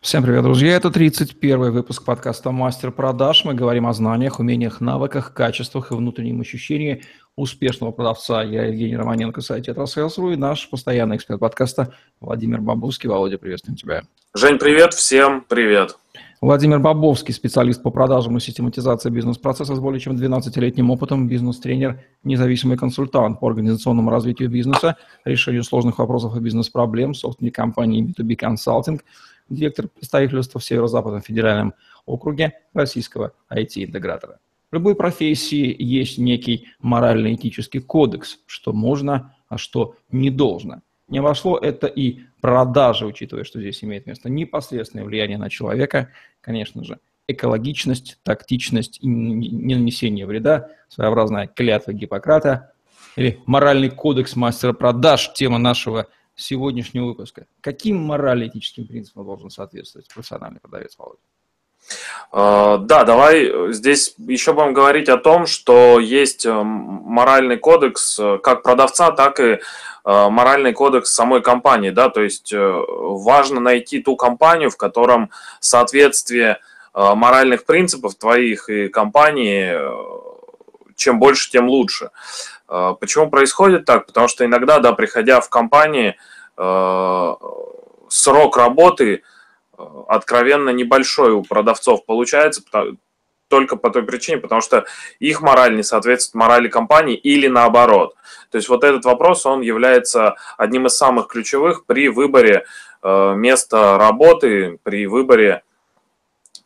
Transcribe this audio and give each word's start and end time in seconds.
Всем 0.00 0.22
привет, 0.22 0.42
друзья! 0.42 0.76
Это 0.76 0.90
31 0.90 1.72
выпуск 1.72 2.06
подкаста 2.06 2.52
«Мастер 2.52 2.90
продаж». 2.90 3.44
Мы 3.44 3.52
говорим 3.52 3.86
о 3.86 3.92
знаниях, 3.92 4.40
умениях, 4.40 4.80
навыках, 4.80 5.34
качествах 5.34 5.92
и 5.92 5.94
внутреннем 5.94 6.40
ощущении 6.40 7.02
успешного 7.36 7.92
продавца. 7.92 8.42
Я 8.42 8.64
Евгений 8.64 8.96
Романенко, 8.96 9.42
сайт 9.42 9.66
«Tetrasales.ru» 9.66 10.30
и 10.30 10.36
наш 10.36 10.70
постоянный 10.70 11.16
эксперт 11.16 11.38
подкаста 11.38 11.92
Владимир 12.18 12.62
Бабовский. 12.62 13.10
Володя, 13.10 13.36
приветствуем 13.36 13.76
тебя. 13.76 14.02
Жень, 14.34 14.58
привет! 14.58 14.94
Всем 14.94 15.44
привет! 15.46 15.98
Владимир 16.40 16.78
Бабовский, 16.78 17.34
специалист 17.34 17.82
по 17.82 17.90
продажам 17.90 18.38
и 18.38 18.40
систематизации 18.40 19.10
бизнес-процесса 19.10 19.74
с 19.74 19.80
более 19.80 20.00
чем 20.00 20.16
12-летним 20.16 20.90
опытом, 20.90 21.28
бизнес-тренер, 21.28 22.00
независимый 22.24 22.78
консультант 22.78 23.38
по 23.38 23.48
организационному 23.48 24.10
развитию 24.10 24.48
бизнеса, 24.48 24.96
решению 25.26 25.62
сложных 25.62 25.98
вопросов 25.98 26.34
и 26.34 26.40
бизнес-проблем, 26.40 27.12
собственник 27.12 27.54
компании 27.54 28.02
B2B 28.02 28.38
Consulting– 28.38 29.00
директор 29.50 29.88
представительства 29.88 30.60
в 30.60 30.64
Северо-Западном 30.64 31.22
федеральном 31.22 31.74
округе 32.06 32.54
российского 32.72 33.32
IT-интегратора. 33.50 34.38
В 34.70 34.74
любой 34.74 34.94
профессии 34.94 35.74
есть 35.78 36.18
некий 36.18 36.68
морально-этический 36.78 37.80
кодекс, 37.80 38.38
что 38.46 38.72
можно, 38.72 39.34
а 39.48 39.58
что 39.58 39.96
не 40.12 40.30
должно. 40.30 40.82
Не 41.08 41.20
вошло 41.20 41.58
это 41.58 41.88
и 41.88 42.20
продажи, 42.40 43.04
учитывая, 43.04 43.42
что 43.42 43.60
здесь 43.60 43.82
имеет 43.82 44.06
место 44.06 44.30
непосредственное 44.30 45.04
влияние 45.04 45.38
на 45.38 45.50
человека, 45.50 46.10
конечно 46.40 46.84
же, 46.84 47.00
экологичность, 47.26 48.18
тактичность 48.22 48.98
и 49.02 49.06
не 49.08 49.74
нанесение 49.74 50.26
вреда, 50.26 50.68
своеобразная 50.88 51.48
клятва 51.48 51.92
Гиппократа 51.92 52.72
или 53.16 53.40
моральный 53.46 53.90
кодекс 53.90 54.36
мастера 54.36 54.72
продаж, 54.72 55.32
тема 55.34 55.58
нашего 55.58 56.06
сегодняшнего 56.40 57.06
выпуска. 57.06 57.46
Каким 57.60 57.98
морально-этическим 57.98 58.86
принципам 58.86 59.24
должен 59.24 59.50
соответствовать 59.50 60.08
профессиональный 60.12 60.60
продавец, 60.60 60.96
Володя? 60.98 61.20
А, 62.32 62.78
да, 62.78 63.04
давай 63.04 63.72
здесь 63.72 64.14
еще 64.18 64.52
будем 64.52 64.72
говорить 64.72 65.08
о 65.08 65.16
том, 65.16 65.46
что 65.46 65.98
есть 65.98 66.46
э, 66.46 66.52
моральный 66.52 67.56
кодекс 67.56 68.18
э, 68.18 68.38
как 68.42 68.62
продавца, 68.62 69.10
так 69.10 69.40
и 69.40 69.44
э, 69.44 69.58
моральный 70.04 70.72
кодекс 70.72 71.12
самой 71.12 71.42
компании, 71.42 71.90
да, 71.90 72.08
то 72.08 72.22
есть 72.22 72.52
важно 72.54 73.60
найти 73.60 74.00
ту 74.00 74.16
компанию, 74.16 74.70
в 74.70 74.76
котором 74.76 75.30
соответствие 75.60 76.58
моральных 76.92 77.66
принципов 77.66 78.16
твоих 78.16 78.68
и 78.68 78.88
компании 78.88 79.78
чем 80.96 81.20
больше, 81.20 81.48
тем 81.50 81.68
лучше. 81.68 82.10
Почему 82.66 83.30
происходит 83.30 83.84
так? 83.84 84.06
Потому 84.06 84.26
что 84.26 84.44
иногда, 84.44 84.80
да, 84.80 84.92
приходя 84.92 85.40
в 85.40 85.48
компании, 85.48 86.10
Э, 86.10 86.29
срок 88.10 88.56
работы 88.56 89.22
э, 89.78 89.82
откровенно 90.08 90.70
небольшой 90.70 91.32
у 91.32 91.42
продавцов 91.42 92.04
получается, 92.04 92.62
только 93.48 93.76
по 93.76 93.90
той 93.90 94.04
причине, 94.04 94.38
потому 94.38 94.60
что 94.60 94.84
их 95.18 95.40
мораль 95.40 95.74
не 95.74 95.82
соответствует 95.82 96.40
морали 96.40 96.68
компании 96.68 97.16
или 97.16 97.48
наоборот. 97.48 98.14
То 98.50 98.58
есть 98.58 98.68
вот 98.68 98.84
этот 98.84 99.04
вопрос, 99.04 99.46
он 99.46 99.60
является 99.60 100.36
одним 100.56 100.86
из 100.86 100.96
самых 100.96 101.26
ключевых 101.28 101.84
при 101.86 102.08
выборе 102.08 102.64
э, 103.02 103.34
места 103.34 103.98
работы, 103.98 104.78
при 104.82 105.06
выборе 105.06 105.62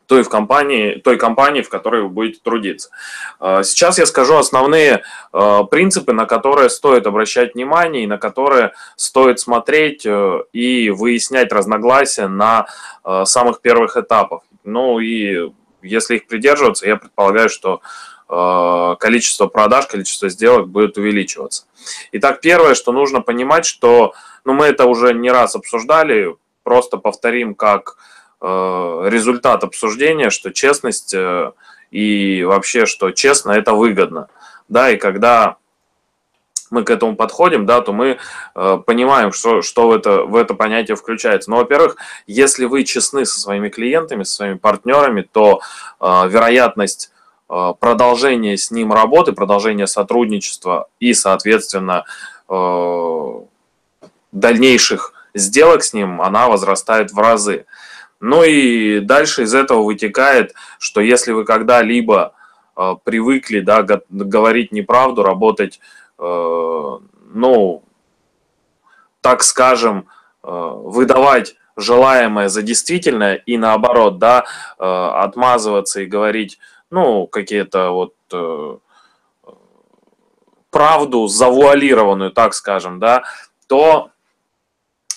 той, 0.07 0.23
в 0.23 0.29
компании, 0.29 0.95
той 0.95 1.17
компании, 1.17 1.63
в 1.63 1.69
которой 1.69 2.03
вы 2.03 2.09
будете 2.09 2.41
трудиться. 2.43 2.91
А, 3.41 3.63
сейчас 3.63 3.99
я 3.99 4.07
скажу 4.07 4.37
основные 4.37 5.03
а, 5.33 5.65
принципы, 5.65 6.13
на 6.13 6.27
которые 6.27 6.71
стоит 6.71 7.07
обращать 7.07 7.55
внимание 7.55 8.05
и 8.05 8.09
на 8.09 8.19
которые 8.19 8.73
стоит 8.97 9.41
смотреть 9.41 10.05
э, 10.07 10.43
и 10.53 10.91
выяснять 10.91 11.53
разногласия 11.53 12.29
на 12.29 12.67
а, 13.03 13.25
самых 13.25 13.61
первых 13.61 13.97
этапах. 13.97 14.43
Ну 14.65 14.99
и 14.99 15.53
если 15.83 16.17
их 16.17 16.27
придерживаться, 16.27 16.87
я 16.87 16.97
предполагаю, 16.97 17.49
что 17.49 17.81
количество 18.27 19.49
продаж, 19.49 19.87
количество 19.87 20.31
сделок 20.31 20.69
будет 20.69 20.97
увеличиваться. 20.97 21.67
Итак, 22.13 22.41
первое, 22.41 22.75
что 22.75 22.91
нужно 22.91 23.21
понимать, 23.21 23.67
что 23.67 24.15
ну, 24.47 24.55
мы 24.55 24.65
это 24.65 24.87
уже 24.87 25.13
не 25.13 25.31
раз 25.31 25.55
обсуждали, 25.55 26.35
просто 26.63 26.97
повторим, 26.97 27.55
как 27.55 27.97
результат 28.45 29.65
обсуждения, 29.65 30.31
что 30.31 30.53
честность 30.53 31.15
э, 31.15 31.53
и 31.91 32.45
вообще, 32.45 32.87
что 32.87 33.11
честно, 33.13 33.53
это 33.53 33.73
выгодно. 33.73 34.29
Да, 34.69 34.91
и 34.91 34.97
когда 34.97 35.57
мы 36.71 36.83
к 36.83 36.91
этому 36.91 37.15
подходим, 37.15 37.67
да, 37.67 37.81
то 37.81 37.93
мы 37.93 38.19
э, 38.55 38.79
понимаем, 38.85 39.33
что, 39.33 39.63
что 39.63 39.89
в, 39.89 39.93
это, 39.93 40.25
в 40.25 40.35
это 40.35 40.55
понятие 40.55 40.97
включается. 40.97 41.51
Но, 41.51 41.57
во-первых, 41.57 41.97
если 42.27 42.65
вы 42.65 42.85
честны 42.85 43.25
со 43.25 43.41
своими 43.41 43.69
клиентами, 43.69 44.25
со 44.25 44.35
своими 44.35 44.57
партнерами, 44.57 45.23
то 45.23 45.61
э, 46.01 46.29
вероятность 46.29 47.13
э, 47.49 47.73
продолжения 47.79 48.57
с 48.57 48.71
ним 48.71 48.93
работы, 48.93 49.33
продолжения 49.33 49.87
сотрудничества 49.87 50.89
и, 50.99 51.15
соответственно, 51.15 52.05
э, 52.49 53.41
дальнейших 54.33 55.13
сделок 55.35 55.85
с 55.85 55.93
ним, 55.93 56.21
она 56.21 56.49
возрастает 56.49 57.13
в 57.13 57.19
разы. 57.19 57.67
Ну 58.21 58.43
и 58.43 59.01
дальше 59.01 59.43
из 59.43 59.55
этого 59.55 59.83
вытекает, 59.83 60.55
что 60.79 61.01
если 61.01 61.33
вы 61.33 61.45
когда-либо 61.45 62.35
э, 62.77 62.95
привыкли 63.05 63.61
да, 63.61 63.83
говорить 64.09 64.73
неправду, 64.73 65.23
работать, 65.23 65.81
э, 66.19 66.99
ну, 67.35 67.83
так 69.21 69.43
скажем, 69.43 70.07
э, 70.43 70.49
выдавать 70.49 71.57
желаемое 71.77 72.49
за 72.49 72.63
действительное 72.63 73.35
и 73.35 73.57
наоборот, 73.59 74.19
да, 74.19 74.45
э, 74.79 74.85
отмазываться 74.85 76.01
и 76.01 76.07
говорить, 76.07 76.59
ну, 76.91 77.27
какие-то 77.27 77.91
вот 77.91 78.15
э, 78.33 78.77
правду 80.71 81.27
завуалированную, 81.27 82.31
так 82.33 82.55
скажем, 82.55 82.99
да, 82.99 83.23
то 83.69 84.11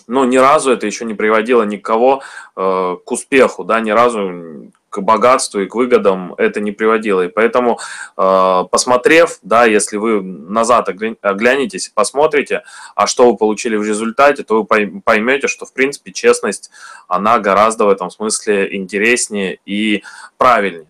но 0.07 0.23
ни 0.25 0.37
разу 0.37 0.71
это 0.71 0.85
еще 0.85 1.05
не 1.05 1.13
приводило 1.13 1.63
никого 1.63 2.23
э, 2.55 2.95
к 3.05 3.11
успеху, 3.11 3.63
да, 3.63 3.79
ни 3.81 3.91
разу 3.91 4.71
к 4.89 5.01
богатству 5.01 5.59
и 5.59 5.67
к 5.67 5.75
выгодам 5.75 6.33
это 6.37 6.61
не 6.61 6.71
приводило. 6.71 7.25
И 7.25 7.27
поэтому, 7.27 7.79
э, 8.17 8.63
посмотрев, 8.71 9.37
да, 9.41 9.65
если 9.65 9.97
вы 9.97 10.21
назад 10.21 10.89
оглянетесь 10.89 11.87
и 11.87 11.91
посмотрите, 11.93 12.63
а 12.95 13.05
что 13.05 13.29
вы 13.29 13.37
получили 13.37 13.75
в 13.75 13.83
результате, 13.83 14.43
то 14.43 14.63
вы 14.63 15.01
поймете, 15.01 15.47
что, 15.47 15.65
в 15.65 15.73
принципе, 15.73 16.13
честность, 16.13 16.71
она 17.09 17.39
гораздо 17.39 17.85
в 17.85 17.89
этом 17.89 18.09
смысле 18.09 18.75
интереснее 18.75 19.59
и 19.65 20.03
правильнее. 20.37 20.87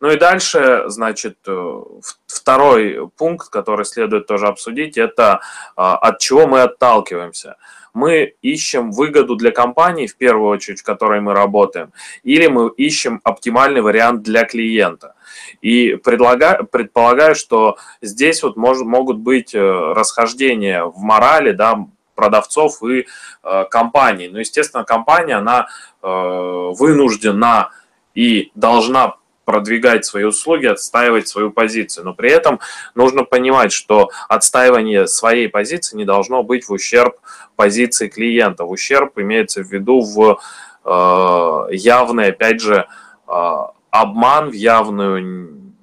Ну 0.00 0.10
и 0.10 0.16
дальше, 0.16 0.84
значит, 0.86 1.38
э, 1.46 1.82
второй 2.26 3.08
пункт, 3.16 3.48
который 3.48 3.86
следует 3.86 4.26
тоже 4.26 4.46
обсудить, 4.48 4.98
это 4.98 5.40
от 5.76 6.18
чего 6.18 6.46
мы 6.46 6.60
отталкиваемся– 6.60 7.56
мы 7.94 8.34
ищем 8.42 8.90
выгоду 8.90 9.36
для 9.36 9.50
компании, 9.50 10.06
в 10.06 10.16
первую 10.16 10.48
очередь, 10.48 10.80
в 10.80 10.84
которой 10.84 11.20
мы 11.20 11.34
работаем, 11.34 11.92
или 12.22 12.46
мы 12.46 12.70
ищем 12.76 13.20
оптимальный 13.24 13.80
вариант 13.80 14.22
для 14.22 14.44
клиента. 14.44 15.14
И 15.60 15.96
предлагаю, 15.96 16.66
предполагаю, 16.66 17.34
что 17.34 17.76
здесь 18.00 18.42
вот 18.42 18.56
мож, 18.56 18.78
могут 18.78 19.18
быть 19.18 19.54
э, 19.54 19.60
расхождения 19.60 20.84
в 20.84 20.98
морали, 20.98 21.52
да, 21.52 21.86
продавцов 22.14 22.82
и 22.82 23.06
э, 23.42 23.64
компаний. 23.70 24.28
Но, 24.28 24.40
естественно, 24.40 24.84
компания, 24.84 25.36
она 25.36 25.68
э, 26.02 26.06
вынуждена 26.06 27.70
и 28.14 28.50
должна 28.54 29.14
продвигать 29.50 30.04
свои 30.04 30.22
услуги, 30.22 30.66
отстаивать 30.66 31.26
свою 31.26 31.50
позицию. 31.50 32.04
Но 32.04 32.14
при 32.14 32.30
этом 32.30 32.60
нужно 32.94 33.24
понимать, 33.24 33.72
что 33.72 34.10
отстаивание 34.28 35.08
своей 35.08 35.48
позиции 35.48 35.96
не 35.96 36.04
должно 36.04 36.44
быть 36.44 36.68
в 36.68 36.72
ущерб 36.72 37.16
позиции 37.56 38.06
клиента. 38.06 38.64
В 38.64 38.70
ущерб 38.70 39.18
имеется 39.18 39.64
в 39.64 39.72
виду 39.72 40.02
в 40.02 40.38
э, 40.84 41.74
явный, 41.74 42.28
опять 42.28 42.60
же, 42.60 42.86
э, 43.26 43.56
обман, 43.90 44.50
в 44.50 44.52
явную 44.52 45.74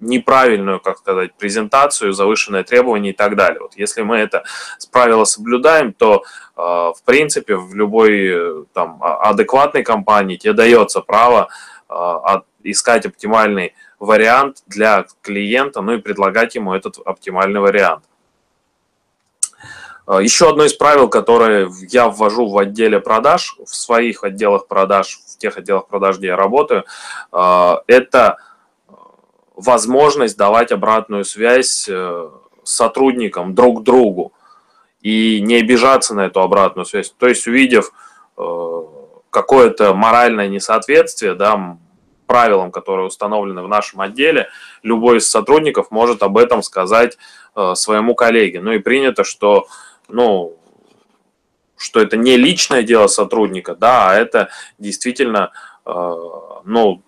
неправильную, 0.00 0.80
как 0.80 0.98
сказать, 0.98 1.34
презентацию, 1.34 2.12
завышенное 2.12 2.62
требование 2.62 3.12
и 3.12 3.16
так 3.16 3.36
далее. 3.36 3.60
Вот 3.60 3.74
если 3.76 4.02
мы 4.02 4.16
это 4.16 4.44
правило 4.92 5.24
соблюдаем, 5.24 5.92
то 5.92 6.22
э, 6.56 6.60
в 6.60 7.02
принципе 7.04 7.56
в 7.56 7.74
любой 7.74 8.26
э, 8.26 8.64
там 8.72 8.98
а, 9.02 9.30
адекватной 9.30 9.82
компании 9.82 10.36
тебе 10.36 10.52
дается 10.52 11.00
право 11.00 11.48
э, 11.88 11.94
искать 12.62 13.06
оптимальный 13.06 13.74
вариант 13.98 14.62
для 14.66 15.06
клиента, 15.22 15.80
ну 15.80 15.92
и 15.92 16.00
предлагать 16.00 16.54
ему 16.54 16.74
этот 16.74 16.98
оптимальный 17.04 17.60
вариант. 17.60 18.04
А, 20.06 20.22
еще 20.22 20.48
одно 20.48 20.64
из 20.64 20.72
правил, 20.72 21.08
которое 21.08 21.70
я 21.90 22.08
ввожу 22.08 22.48
в 22.48 22.56
отделе 22.56 23.00
продаж, 23.00 23.56
в 23.64 23.74
своих 23.74 24.24
отделах 24.24 24.66
продаж, 24.66 25.20
в 25.26 25.38
тех 25.38 25.58
отделах 25.58 25.86
продаж, 25.88 26.18
где 26.18 26.28
я 26.28 26.36
работаю, 26.36 26.84
а, 27.30 27.82
это 27.86 28.38
возможность 29.58 30.38
давать 30.38 30.70
обратную 30.70 31.24
связь 31.24 31.88
э, 31.90 32.30
сотрудникам 32.62 33.56
друг 33.56 33.82
другу 33.82 34.32
и 35.00 35.40
не 35.40 35.56
обижаться 35.56 36.14
на 36.14 36.26
эту 36.26 36.40
обратную 36.40 36.86
связь. 36.86 37.12
То 37.18 37.26
есть, 37.26 37.46
увидев 37.48 37.92
э, 38.36 38.82
какое-то 39.30 39.94
моральное 39.94 40.46
несоответствие, 40.46 41.34
да, 41.34 41.76
правилам, 42.28 42.70
которые 42.70 43.06
установлены 43.06 43.62
в 43.62 43.68
нашем 43.68 44.00
отделе, 44.00 44.48
любой 44.84 45.16
из 45.18 45.28
сотрудников 45.28 45.90
может 45.90 46.22
об 46.22 46.38
этом 46.38 46.62
сказать 46.62 47.18
э, 47.56 47.72
своему 47.74 48.14
коллеге. 48.14 48.60
Ну 48.60 48.70
и 48.70 48.78
принято, 48.78 49.24
что, 49.24 49.66
ну, 50.06 50.56
что 51.76 52.00
это 52.00 52.16
не 52.16 52.36
личное 52.36 52.84
дело 52.84 53.08
сотрудника, 53.08 53.74
да, 53.74 54.10
а 54.10 54.14
это 54.14 54.50
действительно, 54.78 55.50
э, 55.84 55.90
ну, 56.64 57.02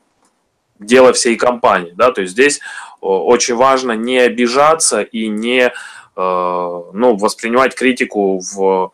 дело 0.81 1.13
всей 1.13 1.37
компании, 1.37 1.93
да, 1.95 2.11
то 2.11 2.23
есть 2.23 2.33
здесь 2.33 2.59
э, 2.59 2.61
очень 3.01 3.55
важно 3.55 3.93
не 3.93 4.19
обижаться 4.19 5.03
и 5.03 5.29
не, 5.29 5.67
э, 5.67 5.71
ну, 6.17 7.17
воспринимать 7.17 7.75
критику 7.75 8.41
в 8.41 8.93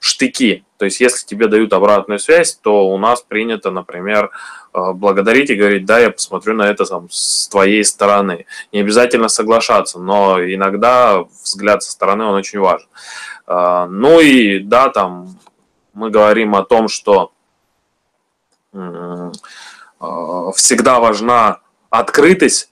штыки. 0.00 0.64
То 0.76 0.84
есть, 0.84 1.00
если 1.00 1.26
тебе 1.26 1.48
дают 1.48 1.72
обратную 1.72 2.18
связь, 2.18 2.54
то 2.54 2.88
у 2.88 2.98
нас 2.98 3.22
принято, 3.22 3.70
например, 3.70 4.30
э, 4.74 4.92
благодарить 4.92 5.50
и 5.50 5.54
говорить, 5.54 5.84
да, 5.84 5.98
я 5.98 6.10
посмотрю 6.10 6.54
на 6.54 6.62
это 6.62 6.84
там, 6.84 7.08
с 7.10 7.48
твоей 7.48 7.84
стороны. 7.84 8.46
Не 8.72 8.80
обязательно 8.80 9.28
соглашаться, 9.28 9.98
но 9.98 10.42
иногда 10.42 11.24
взгляд 11.42 11.82
со 11.82 11.90
стороны, 11.90 12.24
он 12.24 12.34
очень 12.34 12.60
важен. 12.60 12.88
Ну 13.46 14.20
и 14.20 14.58
да, 14.58 14.90
там 14.90 15.38
мы 15.94 16.10
говорим 16.10 16.54
о 16.54 16.64
том, 16.64 16.88
что 16.88 17.32
Э, 20.00 20.50
всегда 20.54 21.00
важна 21.00 21.60
открытость 21.90 22.70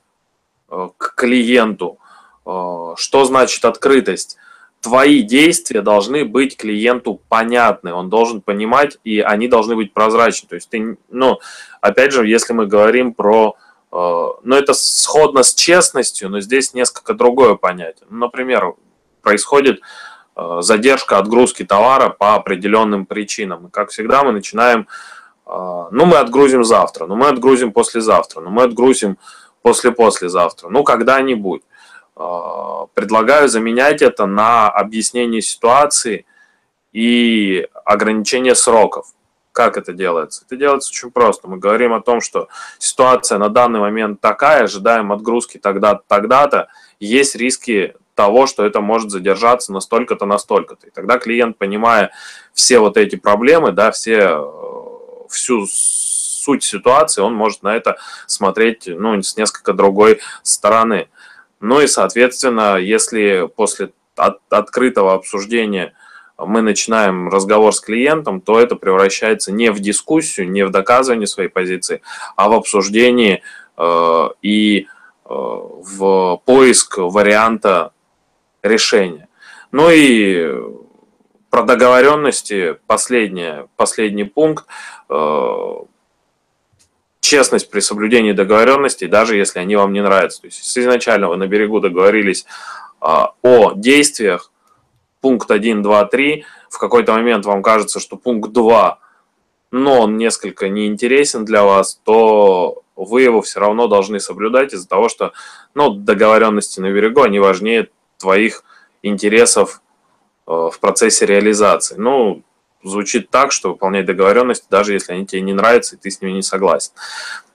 э, 0.71 0.89
к 0.97 1.15
клиенту. 1.15 1.99
Э, 2.45 2.95
что 2.97 3.25
значит 3.25 3.65
открытость? 3.65 4.37
Твои 4.81 5.23
действия 5.23 5.83
должны 5.83 6.25
быть 6.25 6.57
клиенту 6.57 7.21
понятны, 7.29 7.93
он 7.93 8.09
должен 8.09 8.41
понимать, 8.41 8.99
и 9.05 9.21
они 9.21 9.49
должны 9.49 9.75
быть 9.75 9.93
прозрачны. 9.93 10.49
То 10.49 10.55
есть 10.55 10.69
ты, 10.69 10.97
ну, 11.11 11.41
опять 11.81 12.13
же, 12.13 12.27
если 12.27 12.53
мы 12.53 12.67
говорим 12.67 13.13
про, 13.13 13.57
ну, 13.91 14.55
это 14.55 14.75
сходно 14.75 15.43
с 15.43 15.55
честностью, 15.55 16.29
но 16.29 16.41
здесь 16.41 16.73
несколько 16.73 17.15
другое 17.15 17.57
понятие. 17.57 18.07
Ну, 18.11 18.19
например, 18.19 18.75
происходит 19.23 19.81
задержка 20.61 21.19
отгрузки 21.19 21.65
товара 21.65 22.11
по 22.11 22.35
определенным 22.35 23.07
причинам. 23.07 23.67
И, 23.67 23.71
как 23.71 23.91
всегда, 23.91 24.23
мы 24.23 24.33
начинаем 24.33 24.87
а, 25.47 25.89
ну, 25.93 26.07
мы 26.07 26.17
отгрузим 26.17 26.65
завтра, 26.65 27.07
ну, 27.07 27.15
мы 27.15 27.29
отгрузим 27.29 27.73
послезавтра, 27.73 28.41
ну, 28.41 28.51
мы 28.51 28.65
отгрузим 28.65 29.17
после-послезавтра, 29.63 30.69
ну, 30.69 30.83
когда-нибудь. 30.83 31.63
А, 32.17 32.87
предлагаю 32.95 33.49
заменять 33.49 34.03
это 34.03 34.27
на 34.27 34.69
объяснение 34.69 35.43
ситуации 35.43 36.25
и 36.93 37.69
ограничение 37.85 38.55
сроков. 38.55 39.09
Как 39.53 39.77
это 39.77 39.93
делается? 39.93 40.45
Это 40.47 40.57
делается 40.57 40.91
очень 40.91 41.11
просто. 41.11 41.49
Мы 41.49 41.59
говорим 41.59 41.93
о 41.93 42.01
том, 42.01 42.21
что 42.21 42.49
ситуация 42.79 43.39
на 43.39 43.49
данный 43.49 43.81
момент 43.81 44.21
такая, 44.21 44.65
ожидаем 44.65 45.13
отгрузки 45.13 45.59
тогда-то, 45.59 46.03
тогда-то, 46.09 46.69
есть 47.01 47.37
риски 47.37 47.95
того, 48.15 48.47
что 48.47 48.65
это 48.65 48.81
может 48.81 49.11
задержаться 49.11 49.73
настолько-то, 49.73 50.25
настолько-то. 50.25 50.87
И 50.87 50.91
тогда 50.91 51.19
клиент, 51.19 51.59
понимая 51.59 52.13
все 52.55 52.79
вот 52.79 52.97
эти 52.97 53.17
проблемы, 53.17 53.73
да, 53.73 53.91
все 53.91 55.27
всю 55.29 55.67
суть 55.67 56.65
ситуации, 56.65 57.21
он 57.21 57.35
может 57.35 57.63
на 57.63 57.77
это 57.77 57.97
смотреть 58.27 58.87
ну, 58.87 59.21
с 59.21 59.37
несколько 59.37 59.73
другой 59.75 60.21
стороны. 60.43 61.09
Ну 61.61 61.81
и, 61.81 61.87
соответственно, 61.87 62.77
если 62.77 63.49
после 63.55 63.91
от, 64.17 64.39
открытого 64.51 65.15
обсуждения 65.15 65.95
мы 66.39 66.61
начинаем 66.61 67.29
разговор 67.29 67.73
с 67.73 67.81
клиентом, 67.81 68.41
то 68.41 68.61
это 68.61 68.77
превращается 68.77 69.53
не 69.53 69.71
в 69.71 69.81
дискуссию, 69.81 70.51
не 70.51 70.65
в 70.65 70.71
доказывание 70.71 71.27
своей 71.27 71.49
позиции, 71.49 72.03
а 72.37 72.49
в 72.49 72.53
обсуждение 72.53 73.43
э, 73.77 74.29
и 74.43 74.87
э, 75.25 75.29
в 75.29 76.43
поиск 76.45 76.99
варианта 76.99 77.93
решения. 78.63 79.29
Ну 79.73 79.89
и 79.91 80.53
про 81.49 81.63
договоренности 81.63 82.77
последнее, 82.87 83.69
последний 83.77 84.25
пункт. 84.25 84.67
Э, 85.09 85.77
честность 87.27 87.71
при 87.71 87.81
соблюдении 87.81 88.33
договоренностей, 88.33 89.07
даже 89.07 89.37
если 89.37 89.59
они 89.59 89.77
вам 89.77 89.93
не 89.93 90.03
нравятся. 90.03 90.43
То 90.43 90.47
есть, 90.47 90.59
если 90.59 90.83
изначально 90.83 91.29
вы 91.29 91.37
на 91.37 91.47
берегу 91.47 91.81
договорились 91.81 92.47
а, 93.01 93.33
о 93.43 93.73
действиях, 93.75 94.53
пункт 95.21 95.51
1, 95.51 95.83
2, 95.83 96.05
3, 96.07 96.45
в 96.71 96.79
какой-то 96.79 97.13
момент 97.13 97.47
вам 97.47 97.63
кажется, 97.63 98.01
что 98.01 98.17
пункт 98.17 98.53
2, 98.53 98.99
но 99.73 100.01
он 100.01 100.17
несколько 100.17 100.69
неинтересен 100.69 101.45
для 101.45 101.65
вас, 101.65 102.01
то 102.05 102.83
вы 102.95 103.23
его 103.23 103.43
все 103.43 103.61
равно 103.61 103.89
должны 103.89 104.21
соблюдать 104.21 104.73
из-за 104.73 104.89
того, 104.89 105.09
что 105.09 105.33
ну, 105.75 105.91
договоренности 105.91 106.81
на 106.81 106.91
берегу, 106.91 107.23
они 107.23 107.39
важнее 107.39 107.89
твоих 108.19 108.65
интересов 109.03 109.83
Э, 110.47 110.71
в 110.73 110.79
процессе 110.79 111.27
реализации. 111.27 111.97
Ну, 111.99 112.43
звучит 112.83 113.31
так, 113.31 113.53
что 113.53 113.71
выполнять 113.71 114.07
договоренности, 114.07 114.67
даже 114.71 114.93
если 114.93 115.13
они 115.13 115.27
тебе 115.27 115.43
не 115.43 115.53
нравятся 115.53 115.97
и 115.97 115.99
ты 115.99 116.11
с 116.11 116.21
ними 116.21 116.33
не 116.33 116.43
согласен. 116.43 116.93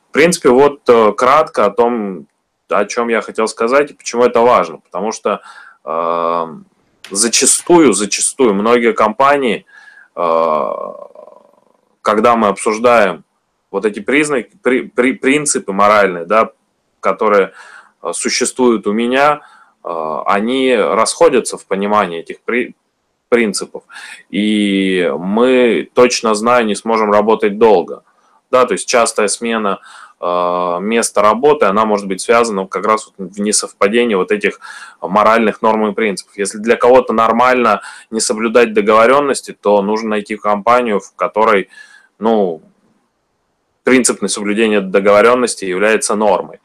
В 0.09 0.13
принципе, 0.13 0.49
вот 0.49 0.81
э, 0.89 1.13
кратко 1.13 1.65
о 1.65 1.71
том, 1.71 2.27
о 2.69 2.85
чем 2.85 3.09
я 3.09 3.21
хотел 3.21 3.47
сказать 3.47 3.91
и 3.91 3.93
почему 3.93 4.23
это 4.23 4.41
важно. 4.41 4.77
Потому 4.79 5.11
что 5.11 5.41
э, 5.85 6.45
зачастую, 7.09 7.93
зачастую 7.93 8.53
многие 8.53 8.93
компании, 8.93 9.65
э, 10.15 10.71
когда 12.01 12.35
мы 12.35 12.47
обсуждаем 12.47 13.23
вот 13.69 13.85
эти 13.85 13.99
признаки, 13.99 14.51
при, 14.61 14.81
при, 14.81 15.13
принципы 15.13 15.71
моральные, 15.71 16.25
да, 16.25 16.51
которые 16.99 17.53
э, 18.01 18.11
существуют 18.13 18.87
у 18.87 18.91
меня, 18.91 19.41
они 19.83 20.75
расходятся 20.75 21.57
в 21.57 21.65
понимании 21.65 22.19
этих 22.19 22.41
при, 22.41 22.75
принципов. 23.31 23.83
И 24.29 25.09
мы 25.17 25.89
точно 25.93 26.35
знаю, 26.35 26.65
не 26.65 26.75
сможем 26.75 27.11
работать 27.11 27.57
долго. 27.57 28.03
Да, 28.51 28.65
то 28.65 28.73
есть 28.73 28.89
частая 28.89 29.29
смена 29.29 29.79
э, 30.19 30.77
места 30.81 31.21
работы, 31.21 31.65
она 31.65 31.85
может 31.85 32.07
быть 32.07 32.19
связана 32.19 32.67
как 32.67 32.85
раз 32.85 33.09
вот 33.17 33.29
в 33.31 33.39
несовпадении 33.39 34.15
вот 34.15 34.33
этих 34.33 34.59
моральных 34.99 35.61
норм 35.61 35.87
и 35.87 35.93
принципов. 35.93 36.37
Если 36.37 36.57
для 36.57 36.75
кого-то 36.75 37.13
нормально 37.13 37.81
не 38.09 38.19
соблюдать 38.19 38.73
договоренности, 38.73 39.55
то 39.59 39.81
нужно 39.81 40.09
найти 40.09 40.35
компанию, 40.35 40.99
в 40.99 41.15
которой, 41.15 41.69
ну, 42.19 42.61
принцип 43.83 44.21
несоблюдения 44.21 44.81
договоренности 44.81 45.63
является 45.63 46.15
нормой. 46.15 46.59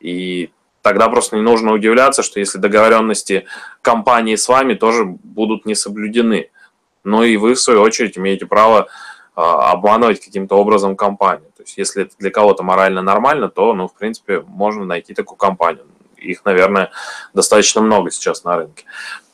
И 0.00 0.50
тогда 0.82 1.08
просто 1.08 1.36
не 1.36 1.42
нужно 1.42 1.72
удивляться, 1.72 2.22
что 2.22 2.40
если 2.40 2.58
договоренности 2.58 3.46
компании 3.82 4.36
с 4.36 4.48
вами 4.48 4.74
тоже 4.74 5.04
будут 5.04 5.66
не 5.66 5.74
соблюдены. 5.74 6.50
Ну 7.04 7.22
и 7.22 7.36
вы, 7.36 7.54
в 7.54 7.60
свою 7.60 7.80
очередь, 7.82 8.18
имеете 8.18 8.46
право 8.46 8.88
а, 9.34 9.70
обманывать 9.70 10.20
каким-то 10.20 10.56
образом 10.56 10.96
компанию. 10.96 11.50
То 11.56 11.62
есть, 11.62 11.78
если 11.78 12.02
это 12.02 12.14
для 12.18 12.30
кого-то 12.30 12.62
морально 12.62 13.02
нормально, 13.02 13.48
то, 13.48 13.72
ну, 13.72 13.86
в 13.86 13.94
принципе, 13.94 14.40
можно 14.40 14.84
найти 14.84 15.14
такую 15.14 15.36
компанию. 15.36 15.86
Их, 16.16 16.44
наверное, 16.44 16.90
достаточно 17.34 17.80
много 17.80 18.10
сейчас 18.10 18.42
на 18.44 18.56
рынке. 18.56 18.84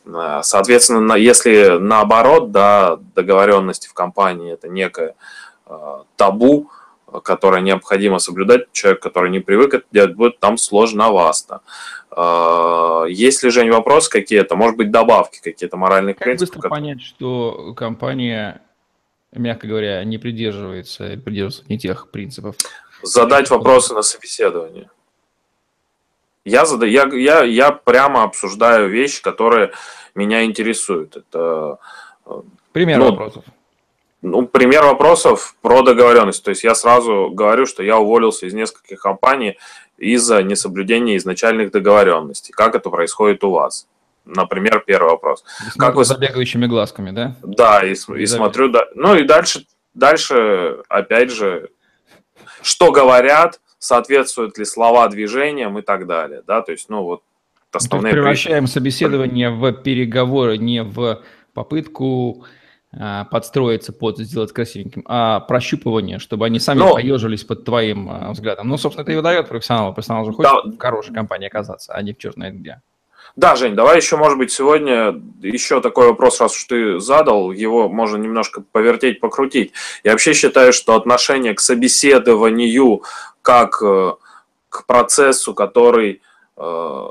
А, 0.06 0.42
соответственно, 0.42 1.14
если 1.14 1.78
наоборот, 1.78 2.50
да, 2.50 2.98
договоренности 3.14 3.88
в 3.88 3.94
компании 3.94 4.52
это 4.52 4.68
некое 4.68 5.14
а, 5.66 6.04
табу, 6.16 6.70
которое 7.20 7.62
необходимо 7.62 8.18
соблюдать, 8.18 8.72
человек, 8.72 9.00
который 9.00 9.30
не 9.30 9.40
привык 9.40 9.74
это 9.74 9.84
делать, 9.92 10.14
будет 10.14 10.38
там 10.40 10.56
сложновато. 10.56 11.60
А, 12.10 13.04
есть 13.08 13.42
ли, 13.42 13.50
Жень, 13.50 13.70
вопросы 13.70 14.10
какие-то? 14.10 14.56
Может 14.56 14.76
быть, 14.76 14.90
добавки 14.90 15.40
какие-то 15.42 15.76
моральных 15.76 16.16
как 16.16 16.24
принципов? 16.24 16.54
Как 16.54 16.62
быстро 16.62 16.70
понять, 16.70 17.02
что 17.02 17.74
компания, 17.74 18.62
мягко 19.32 19.66
говоря, 19.66 20.02
не 20.04 20.18
придерживается, 20.18 21.20
придерживается 21.24 21.64
не 21.68 21.78
тех 21.78 22.10
принципов? 22.10 22.56
Задать 23.02 23.50
вопросы 23.50 23.94
на 23.94 24.02
собеседовании. 24.02 24.88
Я, 26.44 26.66
зада... 26.66 26.86
я, 26.86 27.04
я, 27.12 27.42
я 27.42 27.72
прямо 27.72 28.24
обсуждаю 28.24 28.88
вещи, 28.90 29.22
которые 29.22 29.72
меня 30.14 30.44
интересуют. 30.44 31.16
Это... 31.16 31.78
Э, 32.26 32.42
Пример 32.72 32.98
ну, 32.98 33.10
вопросов. 33.10 33.44
Ну, 34.24 34.46
пример 34.46 34.84
вопросов 34.84 35.54
про 35.60 35.82
договоренность. 35.82 36.42
То 36.42 36.48
есть 36.48 36.64
я 36.64 36.74
сразу 36.74 37.30
говорю, 37.30 37.66
что 37.66 37.82
я 37.82 37.98
уволился 37.98 38.46
из 38.46 38.54
нескольких 38.54 38.98
компаний 38.98 39.58
из-за 39.98 40.42
несоблюдения 40.42 41.18
изначальных 41.18 41.70
договоренностей. 41.70 42.52
Как 42.52 42.74
это 42.74 42.88
происходит 42.88 43.44
у 43.44 43.50
вас? 43.50 43.86
Например, 44.24 44.82
первый 44.86 45.10
вопрос. 45.10 45.44
И 45.76 45.78
как 45.78 45.96
вы... 45.96 46.06
За 46.06 46.16
бегающими 46.16 46.64
глазками, 46.64 47.10
да? 47.10 47.36
Да, 47.42 47.84
и, 47.84 47.92
и 47.92 48.26
смотрю, 48.26 48.70
да. 48.70 48.86
Ну 48.94 49.14
и 49.14 49.24
дальше, 49.24 49.66
дальше, 49.92 50.78
опять 50.88 51.30
же, 51.30 51.68
что 52.62 52.92
говорят, 52.92 53.60
соответствуют 53.78 54.56
ли 54.56 54.64
слова 54.64 55.06
движениям 55.08 55.78
и 55.78 55.82
так 55.82 56.06
далее, 56.06 56.42
да, 56.46 56.62
то 56.62 56.72
есть, 56.72 56.88
ну 56.88 57.02
вот 57.02 57.22
основные... 57.72 58.12
То 58.12 58.16
есть 58.16 58.22
превращаем 58.22 58.66
собеседование 58.66 59.50
в 59.50 59.70
переговоры, 59.72 60.56
не 60.56 60.82
в 60.82 61.20
попытку 61.52 62.46
подстроиться 63.30 63.92
под, 63.92 64.18
сделать 64.18 64.52
красивеньким, 64.52 65.02
а 65.06 65.40
прощупывание, 65.40 66.18
чтобы 66.18 66.46
они 66.46 66.58
сами 66.58 66.78
Но... 66.78 66.94
поежились 66.94 67.44
под 67.44 67.64
твоим 67.64 68.08
а, 68.10 68.30
взглядом. 68.32 68.68
Ну, 68.68 68.76
собственно, 68.76 69.02
это 69.02 69.12
и 69.12 69.16
выдает 69.16 69.48
профессионала. 69.48 69.92
Профессионал 69.92 70.24
же 70.24 70.32
хочет 70.32 70.52
да. 70.64 70.70
в 70.70 70.78
хорошей 70.78 71.14
компании 71.14 71.48
оказаться, 71.48 71.92
а 71.92 72.02
не 72.02 72.12
в 72.12 72.32
знает 72.32 72.54
где. 72.54 72.80
Да, 73.36 73.56
Жень, 73.56 73.74
давай 73.74 73.96
еще, 73.96 74.16
может 74.16 74.38
быть, 74.38 74.52
сегодня 74.52 75.20
еще 75.42 75.80
такой 75.80 76.08
вопрос, 76.08 76.40
раз 76.40 76.54
уж 76.54 76.64
ты 76.64 77.00
задал, 77.00 77.50
его 77.50 77.88
можно 77.88 78.16
немножко 78.16 78.62
повертеть, 78.70 79.18
покрутить. 79.18 79.72
Я 80.04 80.12
вообще 80.12 80.34
считаю, 80.34 80.72
что 80.72 80.94
отношение 80.94 81.52
к 81.54 81.60
собеседованию 81.60 83.02
как 83.42 83.82
э, 83.82 84.12
к 84.68 84.86
процессу, 84.86 85.52
который, 85.52 86.22
э, 86.56 87.06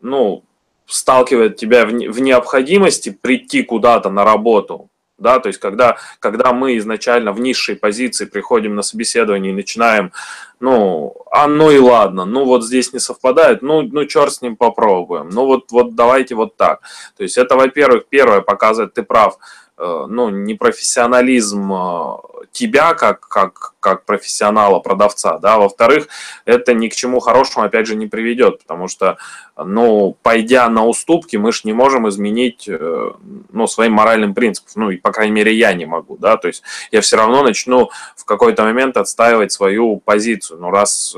ну, 0.00 0.42
сталкивает 0.86 1.56
тебя 1.56 1.84
в 1.84 2.20
необходимости 2.20 3.10
прийти 3.10 3.62
куда-то 3.62 4.08
на 4.08 4.24
работу, 4.24 4.88
да, 5.18 5.40
то 5.40 5.48
есть 5.48 5.58
когда, 5.58 5.96
когда 6.20 6.52
мы 6.52 6.76
изначально 6.78 7.32
в 7.32 7.40
низшей 7.40 7.76
позиции 7.76 8.24
приходим 8.24 8.74
на 8.74 8.82
собеседование 8.82 9.52
и 9.52 9.56
начинаем, 9.56 10.12
ну, 10.60 11.14
а 11.30 11.46
ну 11.46 11.70
и 11.70 11.78
ладно, 11.78 12.24
ну 12.24 12.44
вот 12.44 12.64
здесь 12.64 12.92
не 12.92 13.00
совпадает, 13.00 13.62
ну, 13.62 13.82
ну 13.82 14.04
черт 14.06 14.32
с 14.32 14.42
ним 14.42 14.56
попробуем, 14.56 15.28
ну 15.30 15.46
вот, 15.46 15.70
вот 15.70 15.94
давайте 15.94 16.34
вот 16.34 16.56
так. 16.56 16.80
То 17.16 17.24
есть 17.24 17.36
это, 17.36 17.56
во-первых, 17.56 18.06
первое 18.08 18.40
показывает, 18.40 18.94
ты 18.94 19.02
прав, 19.02 19.38
ну, 19.80 20.28
непрофессионализм 20.28 21.72
э, 21.72 22.16
тебя 22.50 22.94
как, 22.94 23.20
как, 23.20 23.74
как 23.78 24.04
профессионала, 24.04 24.80
продавца, 24.80 25.38
да, 25.38 25.58
во-вторых, 25.58 26.08
это 26.44 26.74
ни 26.74 26.88
к 26.88 26.94
чему 26.96 27.20
хорошему, 27.20 27.64
опять 27.64 27.86
же, 27.86 27.94
не 27.94 28.08
приведет, 28.08 28.58
потому 28.58 28.88
что, 28.88 29.18
ну, 29.56 30.16
пойдя 30.22 30.68
на 30.68 30.84
уступки, 30.84 31.36
мы 31.36 31.52
же 31.52 31.60
не 31.64 31.72
можем 31.72 32.08
изменить, 32.08 32.68
э, 32.68 33.12
ну, 33.52 33.66
своим 33.68 33.92
моральным 33.92 34.34
принципам, 34.34 34.72
ну, 34.74 34.90
и, 34.90 34.96
по 34.96 35.12
крайней 35.12 35.32
мере, 35.32 35.54
я 35.54 35.72
не 35.74 35.86
могу, 35.86 36.16
да, 36.16 36.36
то 36.36 36.48
есть 36.48 36.64
я 36.90 37.00
все 37.00 37.16
равно 37.16 37.44
начну 37.44 37.90
в 38.16 38.24
какой-то 38.24 38.64
момент 38.64 38.96
отстаивать 38.96 39.52
свою 39.52 39.98
позицию, 39.98 40.58
ну, 40.58 40.70
раз 40.70 41.14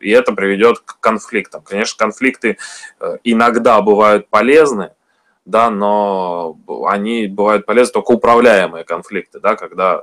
и 0.00 0.10
это 0.10 0.32
приведет 0.32 0.78
к 0.78 1.00
конфликтам. 1.00 1.60
Конечно, 1.62 1.98
конфликты 1.98 2.56
иногда 3.24 3.80
бывают 3.80 4.28
полезны, 4.28 4.92
да, 5.48 5.70
но 5.70 6.56
они 6.86 7.26
бывают 7.26 7.64
полезны 7.64 7.94
только 7.94 8.12
управляемые 8.12 8.84
конфликты, 8.84 9.40
да, 9.40 9.56
когда 9.56 10.02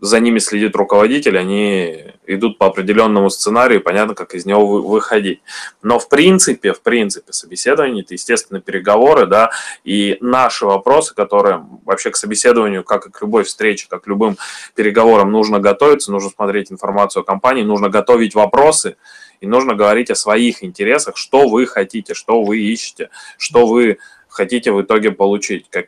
за 0.00 0.18
ними 0.18 0.38
следит 0.38 0.74
руководитель, 0.74 1.38
они 1.38 2.04
идут 2.26 2.58
по 2.58 2.66
определенному 2.66 3.28
сценарию, 3.30 3.82
понятно, 3.82 4.14
как 4.14 4.34
из 4.34 4.46
него 4.46 4.80
выходить. 4.80 5.42
Но 5.82 5.98
в 5.98 6.08
принципе, 6.08 6.72
в 6.72 6.80
принципе, 6.80 7.32
собеседование, 7.32 8.02
это, 8.02 8.14
естественно, 8.14 8.60
переговоры, 8.60 9.26
да, 9.26 9.50
и 9.84 10.16
наши 10.20 10.64
вопросы, 10.64 11.14
которые 11.14 11.66
вообще 11.84 12.10
к 12.10 12.16
собеседованию, 12.16 12.82
как 12.82 13.06
и 13.06 13.10
к 13.10 13.20
любой 13.20 13.44
встрече, 13.44 13.86
как 13.88 14.04
к 14.04 14.06
любым 14.08 14.36
переговорам, 14.74 15.30
нужно 15.30 15.60
готовиться, 15.60 16.10
нужно 16.10 16.30
смотреть 16.30 16.72
информацию 16.72 17.20
о 17.20 17.24
компании, 17.24 17.62
нужно 17.62 17.88
готовить 17.88 18.34
вопросы, 18.34 18.96
и 19.40 19.46
нужно 19.46 19.74
говорить 19.74 20.10
о 20.10 20.14
своих 20.14 20.62
интересах, 20.62 21.16
что 21.16 21.48
вы 21.48 21.66
хотите, 21.66 22.14
что 22.14 22.42
вы 22.42 22.58
ищете, 22.58 23.10
что 23.38 23.66
вы 23.66 23.98
хотите 24.28 24.72
в 24.72 24.82
итоге 24.82 25.10
получить. 25.10 25.68
Как 25.70 25.86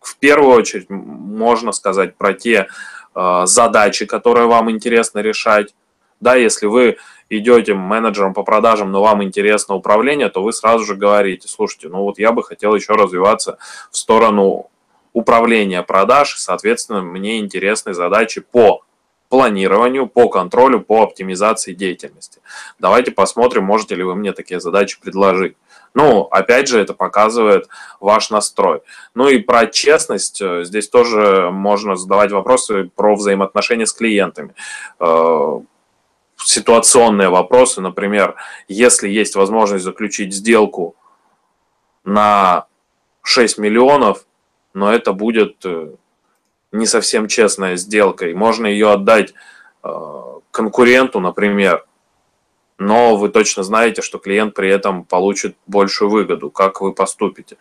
в 0.00 0.16
первую 0.18 0.54
очередь 0.54 0.88
можно 0.88 1.72
сказать 1.72 2.16
про 2.16 2.32
те 2.32 2.68
э, 3.14 3.42
задачи, 3.44 4.06
которые 4.06 4.46
вам 4.46 4.70
интересно 4.70 5.18
решать. 5.18 5.74
Да, 6.20 6.34
если 6.34 6.66
вы 6.66 6.96
идете 7.28 7.74
менеджером 7.74 8.32
по 8.32 8.42
продажам, 8.42 8.90
но 8.92 9.02
вам 9.02 9.22
интересно 9.22 9.74
управление, 9.74 10.28
то 10.28 10.42
вы 10.42 10.52
сразу 10.52 10.84
же 10.84 10.94
говорите, 10.94 11.48
слушайте, 11.48 11.88
ну 11.88 12.02
вот 12.02 12.18
я 12.18 12.32
бы 12.32 12.42
хотел 12.42 12.74
еще 12.74 12.94
развиваться 12.94 13.58
в 13.90 13.96
сторону 13.96 14.70
управления 15.12 15.82
продаж, 15.82 16.36
соответственно, 16.36 17.02
мне 17.02 17.38
интересны 17.38 17.94
задачи 17.94 18.40
по 18.40 18.85
планированию, 19.28 20.06
по 20.06 20.28
контролю, 20.28 20.80
по 20.80 21.02
оптимизации 21.02 21.74
деятельности. 21.74 22.40
Давайте 22.78 23.10
посмотрим, 23.10 23.64
можете 23.64 23.94
ли 23.94 24.02
вы 24.02 24.14
мне 24.14 24.32
такие 24.32 24.60
задачи 24.60 25.00
предложить. 25.00 25.56
Ну, 25.94 26.22
опять 26.24 26.68
же, 26.68 26.78
это 26.78 26.92
показывает 26.92 27.68
ваш 28.00 28.30
настрой. 28.30 28.82
Ну 29.14 29.28
и 29.28 29.38
про 29.38 29.66
честность, 29.66 30.42
э, 30.42 30.64
здесь 30.64 30.88
тоже 30.88 31.50
можно 31.50 31.96
задавать 31.96 32.32
вопросы 32.32 32.90
про 32.94 33.16
взаимоотношения 33.16 33.86
с 33.86 33.94
клиентами. 33.94 34.54
Э, 35.00 35.60
ситуационные 36.36 37.30
вопросы, 37.30 37.80
например, 37.80 38.34
если 38.68 39.08
есть 39.08 39.36
возможность 39.36 39.84
заключить 39.84 40.34
сделку 40.34 40.96
на 42.04 42.66
6 43.22 43.58
миллионов, 43.58 44.26
но 44.74 44.92
это 44.92 45.14
будет 45.14 45.64
э, 45.64 45.94
не 46.72 46.86
совсем 46.86 47.28
честная 47.28 47.76
сделка, 47.76 48.28
и 48.28 48.34
можно 48.34 48.66
ее 48.66 48.92
отдать 48.92 49.34
э, 49.82 49.88
конкуренту, 50.50 51.20
например, 51.20 51.84
но 52.78 53.16
вы 53.16 53.30
точно 53.30 53.62
знаете, 53.62 54.02
что 54.02 54.18
клиент 54.18 54.54
при 54.54 54.68
этом 54.68 55.04
получит 55.04 55.56
большую 55.66 56.10
выгоду. 56.10 56.50
Как 56.50 56.80
вы 56.80 56.92
поступите? 56.92 57.56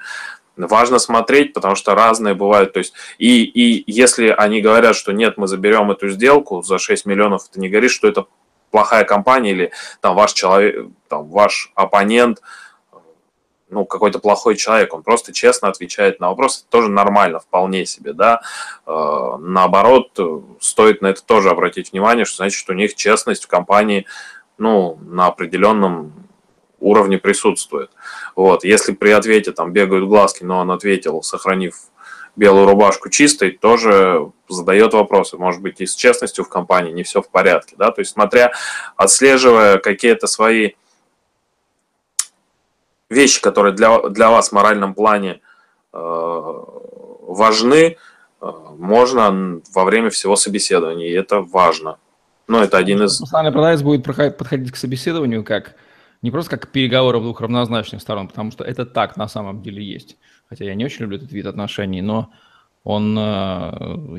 Важно 0.57 0.99
смотреть, 0.99 1.53
потому 1.53 1.75
что 1.75 1.95
разные 1.95 2.33
бывают. 2.33 2.73
То 2.73 2.79
есть, 2.79 2.93
и, 3.17 3.43
и 3.43 3.83
если 3.87 4.27
они 4.27 4.61
говорят, 4.61 4.95
что 4.95 5.13
нет, 5.13 5.37
мы 5.37 5.47
заберем 5.47 5.91
эту 5.91 6.09
сделку 6.09 6.61
за 6.61 6.79
6 6.79 7.05
миллионов, 7.05 7.47
это 7.49 7.59
не 7.59 7.69
говорит, 7.69 7.91
что 7.91 8.07
это 8.07 8.25
плохая 8.71 9.05
компания 9.05 9.51
или 9.51 9.71
там 10.01 10.15
ваш 10.15 10.33
человек, 10.33 10.87
там 11.07 11.27
ваш 11.29 11.71
оппонент– 11.75 12.41
ну, 13.75 13.85
какой-то 13.85 14.19
плохой 14.19 14.55
человек, 14.55 14.93
он 14.93 15.03
просто 15.03 15.33
честно 15.33 15.67
отвечает 15.67 16.21
на 16.21 16.29
вопросы, 16.29 16.63
тоже 16.69 16.89
нормально, 16.89 17.39
вполне 17.39 17.85
себе, 17.85 18.13
да. 18.13 18.41
Э, 18.87 19.35
наоборот, 19.37 20.17
стоит 20.61 21.01
на 21.01 21.07
это 21.07 21.21
тоже 21.21 21.49
обратить 21.49 21.91
внимание, 21.91 22.23
что 22.23 22.37
значит, 22.37 22.57
что 22.57 22.71
у 22.71 22.75
них 22.75 22.95
честность 22.95 23.43
в 23.43 23.47
компании, 23.47 24.05
ну, 24.57 24.97
на 25.01 25.27
определенном 25.27 26.13
уровне 26.79 27.17
присутствует. 27.17 27.91
Вот, 28.35 28.63
если 28.63 28.93
при 28.93 29.09
ответе 29.09 29.51
там 29.51 29.73
бегают 29.73 30.07
глазки, 30.07 30.45
но 30.45 30.59
он 30.59 30.71
ответил, 30.71 31.21
сохранив 31.21 31.75
белую 32.37 32.67
рубашку 32.67 33.09
чистой, 33.09 33.51
тоже 33.51 34.31
задает 34.47 34.93
вопросы. 34.93 35.37
Может 35.37 35.61
быть, 35.61 35.81
и 35.81 35.85
с 35.85 35.95
честностью 35.95 36.45
в 36.45 36.49
компании 36.49 36.93
не 36.93 37.03
все 37.03 37.21
в 37.21 37.29
порядке, 37.29 37.75
да, 37.77 37.91
то 37.91 37.99
есть 37.99 38.11
смотря, 38.13 38.53
отслеживая 38.95 39.79
какие-то 39.79 40.27
свои 40.27 40.71
вещи, 43.09 43.41
которые 43.41 43.73
для, 43.73 43.99
для 44.09 44.29
вас 44.29 44.49
в 44.49 44.51
моральном 44.53 44.93
плане 44.93 45.41
э, 45.93 46.63
важны, 47.21 47.97
э, 48.41 48.51
можно 48.77 49.61
во 49.73 49.83
время 49.83 50.09
всего 50.09 50.35
собеседования, 50.35 51.07
и 51.07 51.13
это 51.13 51.41
важно. 51.41 51.97
Ну, 52.47 52.59
это 52.59 52.77
один 52.77 53.03
из... 53.03 53.17
Профессиональный 53.17 53.51
продавец 53.51 53.81
будет 53.81 54.03
подходить 54.03 54.71
к 54.71 54.75
собеседованию 54.75 55.43
как 55.43 55.75
не 56.21 56.31
просто 56.31 56.51
как 56.51 56.69
к 56.69 56.71
переговорам 56.71 57.23
двух 57.23 57.41
равнозначных 57.41 58.01
сторон, 58.01 58.27
потому 58.27 58.51
что 58.51 58.63
это 58.63 58.85
так 58.85 59.17
на 59.17 59.27
самом 59.27 59.61
деле 59.61 59.83
есть. 59.83 60.17
Хотя 60.49 60.65
я 60.65 60.75
не 60.75 60.85
очень 60.85 61.03
люблю 61.03 61.17
этот 61.17 61.31
вид 61.31 61.45
отношений, 61.45 62.01
но 62.01 62.31
он 62.85 63.17
э, 63.17 63.21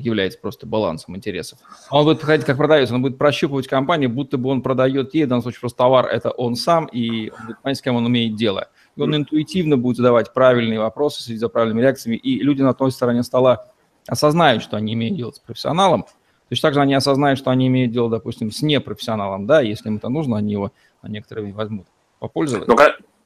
является 0.00 0.38
просто 0.38 0.66
балансом 0.66 1.16
интересов. 1.16 1.58
Он 1.90 2.04
будет 2.04 2.18
подходить 2.18 2.44
как 2.44 2.58
продавец, 2.58 2.90
он 2.90 3.00
будет 3.00 3.16
прощупывать 3.16 3.68
компанию, 3.68 4.11
будто 4.11 4.37
бы 4.37 4.50
он 4.50 4.61
продает 4.61 5.14
ей, 5.14 5.25
в 5.25 5.28
данном 5.28 5.42
случае 5.42 5.61
просто 5.61 5.78
товар 5.78 6.06
это 6.06 6.30
он 6.30 6.56
сам, 6.56 6.87
и 6.87 7.30
он 7.30 7.46
будет 7.46 7.62
понять, 7.62 7.78
с 7.78 7.82
кем 7.82 7.96
он 7.96 8.04
умеет 8.04 8.37
дело 8.37 8.68
и 8.96 9.00
он 9.00 9.14
интуитивно 9.14 9.76
будет 9.76 9.99
задавать 9.99 10.32
правильные 10.32 10.80
вопросы, 10.80 11.23
следить 11.23 11.40
за 11.40 11.49
правильными 11.49 11.82
реакциями, 11.82 12.16
и 12.16 12.42
люди 12.42 12.62
на 12.62 12.75
той 12.75 12.90
стороне 12.90 13.23
стола 13.23 13.66
осознают, 14.08 14.62
что 14.62 14.76
они 14.76 14.94
имеют 14.94 15.16
дело 15.16 15.30
с 15.30 15.38
профессионалом, 15.38 16.02
то 16.02 16.52
есть 16.52 16.62
также 16.62 16.80
они 16.80 16.94
осознают, 16.94 17.38
что 17.38 17.50
они 17.50 17.66
имеют 17.66 17.92
дело, 17.92 18.08
допустим, 18.08 18.50
с 18.50 18.62
непрофессионалом, 18.62 19.46
да, 19.46 19.61
если 19.61 19.88
им 19.88 19.96
это 19.96 20.08
нужно, 20.08 20.37
они 20.38 20.52
его 20.52 20.73
на 21.02 21.08
некоторое 21.08 21.42
время 21.42 21.56
возьмут 21.56 21.87
попользоваться. 22.18 22.70
Ну, 22.70 22.76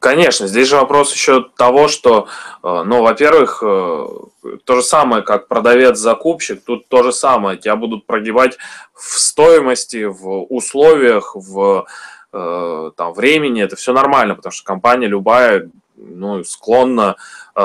конечно, 0.01 0.49
здесь 0.49 0.67
же 0.67 0.77
вопрос 0.77 1.15
еще 1.15 1.47
того, 1.57 1.87
что, 1.87 2.27
э, 2.65 2.83
ну, 2.85 3.03
во-первых, 3.03 3.63
э, 3.63 4.07
то 4.65 4.77
же 4.77 4.83
самое, 4.83 5.23
как 5.23 5.47
продавец-закупщик, 5.47 6.65
тут 6.65 6.89
то 6.89 7.05
же 7.05 7.13
самое, 7.13 7.57
тебя 7.57 7.77
будут 7.77 8.07
прогибать 8.07 8.59
в 8.95 9.19
стоимости, 9.19 10.05
в 10.05 10.47
условиях, 10.49 11.37
в 11.37 11.87
Э, 12.33 12.93
там, 12.97 13.13
времени, 13.13 13.63
это 13.63 13.75
все 13.75 13.93
нормально, 13.93 14.37
потому 14.37 14.53
что 14.53 14.65
компания 14.65 15.09
любая 15.09 15.69
ну, 15.97 16.45
склонна 16.45 17.17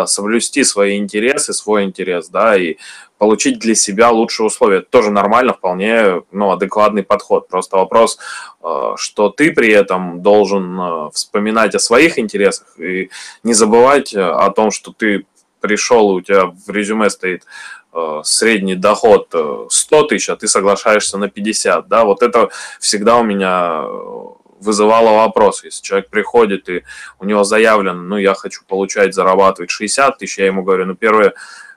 соблюсти 0.07 0.63
свои 0.63 0.97
интересы, 0.97 1.53
свой 1.53 1.83
интерес, 1.83 2.27
да, 2.29 2.57
и 2.57 2.77
получить 3.17 3.59
для 3.59 3.75
себя 3.75 4.09
лучшие 4.11 4.47
условия. 4.47 4.77
Это 4.77 4.89
тоже 4.89 5.11
нормально, 5.11 5.53
вполне 5.53 6.23
ну, 6.31 6.51
адекватный 6.51 7.03
подход. 7.03 7.47
Просто 7.47 7.77
вопрос, 7.77 8.17
э, 8.63 8.93
что 8.97 9.29
ты 9.29 9.51
при 9.51 9.71
этом 9.71 10.21
должен 10.21 11.11
вспоминать 11.11 11.75
о 11.75 11.79
своих 11.79 12.19
интересах 12.19 12.79
и 12.79 13.09
не 13.43 13.53
забывать 13.53 14.13
о 14.13 14.49
том, 14.51 14.71
что 14.71 14.91
ты 14.91 15.25
пришел, 15.61 16.11
и 16.11 16.15
у 16.15 16.21
тебя 16.21 16.45
в 16.45 16.69
резюме 16.69 17.09
стоит 17.09 17.43
средний 18.23 18.75
доход 18.75 19.33
100 19.69 20.03
тысяч, 20.03 20.29
а 20.29 20.35
ты 20.35 20.47
соглашаешься 20.49 21.17
на 21.17 21.29
50, 21.29 21.87
да, 21.87 22.03
вот 22.03 22.21
это 22.23 22.49
всегда 22.81 23.17
у 23.17 23.23
меня 23.23 23.85
вызывало 24.65 25.15
вопрос. 25.15 25.63
Если 25.63 25.83
человек 25.83 26.09
приходит 26.09 26.67
и 26.69 26.83
у 27.19 27.25
него 27.25 27.43
заявлено, 27.43 28.01
ну, 28.01 28.17
я 28.17 28.33
хочу 28.33 28.63
получать, 28.67 29.13
зарабатывать 29.13 29.69
60 29.69 30.17
тысяч, 30.17 30.37
я 30.37 30.47
ему 30.47 30.63
говорю, 30.63 30.85
ну, 30.85 30.95
первые 30.95 31.33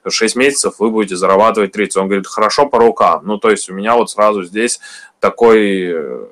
6 0.09 0.37
месяцев 0.37 0.75
вы 0.79 0.91
будете 0.91 1.17
зарабатывать 1.17 1.73
30. 1.73 1.97
Он 1.99 2.09
говорит, 2.09 2.27
хорошо, 2.27 2.67
по 2.67 2.79
рукам. 2.79 3.23
Ну, 3.25 3.39
то 3.39 3.51
есть 3.51 3.71
у 3.71 3.75
меня 3.75 3.95
вот 3.95 4.11
сразу 4.11 4.43
здесь 4.43 4.81
такой 5.21 5.93
э, 5.93 6.27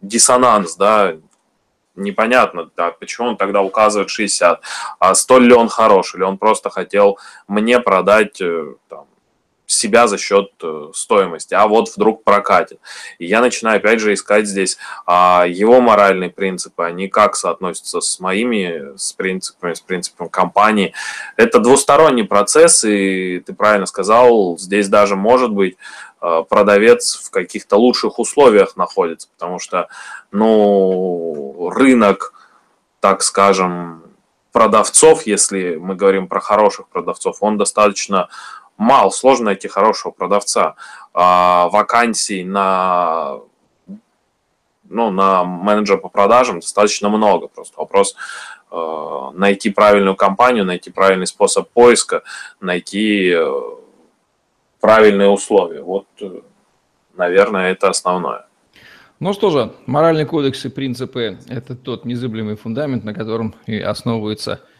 диссонанс, 0.00 0.76
да, 0.76 1.16
непонятно, 1.98 2.70
да, 2.76 2.90
почему 2.92 3.28
он 3.28 3.36
тогда 3.36 3.62
указывает 3.62 4.10
60, 4.10 4.60
а 4.98 5.14
столь 5.14 5.46
ли 5.46 5.54
он 5.54 5.68
хорош, 5.68 6.14
или 6.14 6.22
он 6.22 6.38
просто 6.38 6.70
хотел 6.70 7.18
мне 7.48 7.80
продать 7.80 8.40
э, 8.40 8.74
там, 8.88 9.06
себя 9.68 10.08
за 10.08 10.16
счет 10.16 10.50
э, 10.62 10.90
стоимости, 10.94 11.52
а 11.52 11.68
вот 11.68 11.94
вдруг 11.94 12.24
прокатит. 12.24 12.80
И 13.18 13.26
я 13.26 13.42
начинаю 13.42 13.76
опять 13.76 14.00
же 14.00 14.14
искать 14.14 14.46
здесь 14.46 14.78
а, 15.06 15.44
его 15.46 15.82
моральные 15.82 16.30
принципы, 16.30 16.84
они 16.84 17.08
как 17.08 17.36
соотносятся 17.36 18.00
с 18.00 18.18
моими, 18.18 18.96
с 18.96 19.12
принципами, 19.12 19.74
с 19.74 19.80
принципом 19.80 20.30
компании. 20.30 20.94
Это 21.36 21.58
двусторонний 21.60 22.24
процесс, 22.24 22.82
и 22.82 23.40
ты 23.40 23.52
правильно 23.52 23.84
сказал, 23.84 24.56
здесь 24.58 24.88
даже 24.88 25.16
может 25.16 25.52
быть 25.52 25.76
э, 26.22 26.44
продавец 26.48 27.16
в 27.16 27.30
каких-то 27.30 27.76
лучших 27.76 28.18
условиях 28.18 28.74
находится, 28.76 29.28
потому 29.36 29.58
что, 29.58 29.88
ну, 30.32 31.70
рынок, 31.74 32.32
так 33.00 33.22
скажем, 33.22 34.02
продавцов, 34.52 35.26
если 35.26 35.76
мы 35.76 35.94
говорим 35.94 36.26
про 36.26 36.40
хороших 36.40 36.88
продавцов, 36.88 37.36
он 37.42 37.58
достаточно 37.58 38.28
мало, 38.78 39.10
сложно 39.10 39.46
найти 39.46 39.68
хорошего 39.68 40.12
продавца. 40.12 40.76
А, 41.12 41.68
вакансий 41.68 42.44
на, 42.44 43.40
ну, 44.88 45.10
на 45.10 45.44
менеджера 45.44 45.98
по 45.98 46.08
продажам 46.08 46.60
достаточно 46.60 47.10
много. 47.10 47.48
Просто 47.48 47.76
вопрос 47.76 48.14
э, 48.70 49.30
найти 49.34 49.70
правильную 49.70 50.16
компанию, 50.16 50.64
найти 50.64 50.90
правильный 50.90 51.26
способ 51.26 51.68
поиска, 51.68 52.22
найти 52.60 53.34
э, 53.36 53.52
правильные 54.80 55.28
условия. 55.28 55.82
Вот, 55.82 56.06
э, 56.20 56.40
наверное, 57.16 57.72
это 57.72 57.90
основное. 57.90 58.46
Ну 59.20 59.32
что 59.32 59.50
же, 59.50 59.72
моральный 59.86 60.24
кодекс 60.24 60.64
и 60.64 60.68
принципы– 60.68 61.38
это 61.48 61.74
тот 61.74 62.04
незыблемый 62.04 62.54
фундамент, 62.54 63.02
на 63.02 63.12
котором 63.12 63.56
и 63.66 63.78
основывается– 63.80 64.60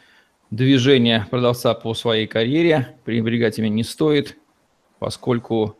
движение 0.50 1.26
продавца 1.30 1.74
по 1.74 1.94
своей 1.94 2.26
карьере. 2.26 2.96
Пренебрегать 3.04 3.58
ими 3.58 3.68
не 3.68 3.84
стоит, 3.84 4.36
поскольку 4.98 5.76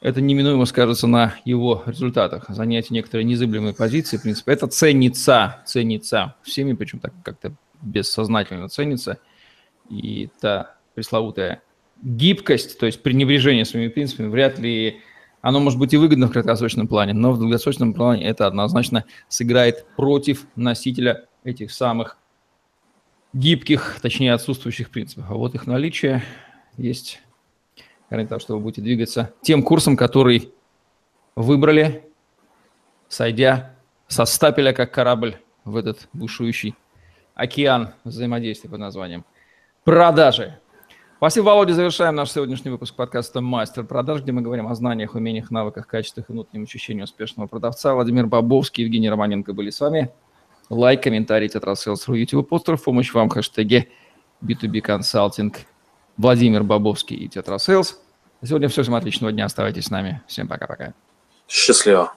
это 0.00 0.20
неминуемо 0.20 0.66
скажется 0.66 1.06
на 1.06 1.34
его 1.44 1.82
результатах. 1.86 2.46
Занятие 2.48 2.94
некоторой 2.94 3.24
незыблемой 3.24 3.74
позиции, 3.74 4.18
в 4.18 4.22
принципе, 4.22 4.52
это 4.52 4.66
ценится, 4.66 5.62
ценится 5.66 6.36
всеми, 6.42 6.74
причем 6.74 6.98
так 7.00 7.12
как-то 7.22 7.54
бессознательно 7.82 8.68
ценится. 8.68 9.18
И 9.88 10.28
та 10.40 10.76
пресловутая 10.94 11.62
гибкость, 12.02 12.78
то 12.78 12.86
есть 12.86 13.02
пренебрежение 13.02 13.64
своими 13.64 13.88
принципами, 13.88 14.28
вряд 14.28 14.58
ли 14.58 15.00
оно 15.40 15.60
может 15.60 15.78
быть 15.78 15.94
и 15.94 15.96
выгодно 15.96 16.26
в 16.26 16.32
краткосрочном 16.32 16.88
плане, 16.88 17.12
но 17.12 17.32
в 17.32 17.38
долгосрочном 17.38 17.94
плане 17.94 18.26
это 18.26 18.46
однозначно 18.46 19.04
сыграет 19.28 19.86
против 19.96 20.46
носителя 20.56 21.26
этих 21.44 21.70
самых 21.70 22.18
гибких, 23.36 23.98
точнее 24.00 24.32
отсутствующих 24.32 24.90
принципов. 24.90 25.26
А 25.30 25.34
вот 25.34 25.54
их 25.54 25.66
наличие 25.66 26.22
есть 26.78 27.20
гарантия, 28.08 28.38
что 28.38 28.54
вы 28.54 28.60
будете 28.60 28.82
двигаться 28.82 29.34
тем 29.42 29.62
курсом, 29.62 29.96
который 29.96 30.52
выбрали, 31.34 32.04
сойдя 33.08 33.74
со 34.08 34.24
стапеля, 34.24 34.72
как 34.72 34.92
корабль, 34.92 35.36
в 35.64 35.76
этот 35.76 36.08
бушующий 36.12 36.76
океан 37.34 37.92
взаимодействия 38.04 38.70
под 38.70 38.78
названием 38.78 39.24
продажи. 39.84 40.58
Спасибо, 41.18 41.46
Володя. 41.46 41.74
Завершаем 41.74 42.14
наш 42.14 42.30
сегодняшний 42.30 42.70
выпуск 42.70 42.94
подкаста 42.94 43.40
«Мастер 43.40 43.84
продаж», 43.84 44.22
где 44.22 44.32
мы 44.32 44.42
говорим 44.42 44.68
о 44.68 44.74
знаниях, 44.74 45.14
умениях, 45.14 45.50
навыках, 45.50 45.86
качествах 45.86 46.30
и 46.30 46.32
внутреннем 46.32 46.64
ощущении 46.64 47.02
успешного 47.02 47.48
продавца. 47.48 47.94
Владимир 47.94 48.26
Бобовский, 48.26 48.84
Евгений 48.84 49.10
Романенко 49.10 49.52
были 49.52 49.70
с 49.70 49.80
вами 49.80 50.10
лайк, 50.68 51.02
комментарий, 51.02 51.48
tetrasales.ru, 51.48 52.14
YouTube 52.14 52.48
постер 52.48 52.78
помощь 52.78 53.12
вам, 53.12 53.28
хэштеги 53.28 53.88
B2B 54.42 54.80
консалтинг, 54.80 55.60
Владимир 56.16 56.62
Бобовский 56.62 57.16
и 57.16 57.28
tetrasales. 57.28 58.00
Сегодня 58.42 58.68
все, 58.68 58.82
всем 58.82 58.94
отличного 58.94 59.32
дня, 59.32 59.46
оставайтесь 59.46 59.84
с 59.86 59.90
нами. 59.90 60.22
Всем 60.26 60.46
пока-пока. 60.48 60.94
Счастливо. 61.48 62.12